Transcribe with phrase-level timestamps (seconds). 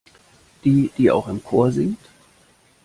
[0.63, 1.99] Die, die auch im Chor singt.